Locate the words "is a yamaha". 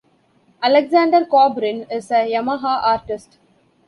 1.91-2.81